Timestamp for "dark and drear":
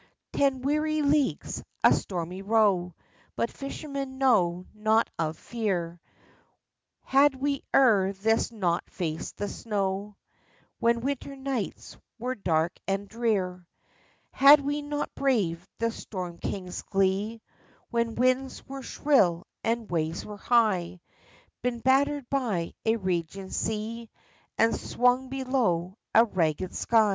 12.33-13.67